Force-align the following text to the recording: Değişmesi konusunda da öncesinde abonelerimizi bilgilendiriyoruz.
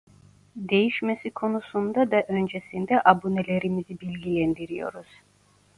Değişmesi 0.55 1.31
konusunda 1.31 2.11
da 2.11 2.23
öncesinde 2.29 3.01
abonelerimizi 3.05 3.99
bilgilendiriyoruz. 3.99 5.07